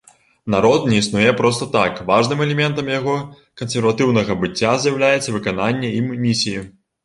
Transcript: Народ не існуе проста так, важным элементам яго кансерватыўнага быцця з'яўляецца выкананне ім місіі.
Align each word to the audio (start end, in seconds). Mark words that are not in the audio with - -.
Народ 0.53 0.87
не 0.93 1.01
існуе 1.01 1.33
проста 1.41 1.67
так, 1.75 1.99
важным 2.07 2.41
элементам 2.47 2.91
яго 2.93 3.15
кансерватыўнага 3.63 4.41
быцця 4.47 4.75
з'яўляецца 4.87 5.29
выкананне 5.41 5.97
ім 6.03 6.13
місіі. 6.27 6.69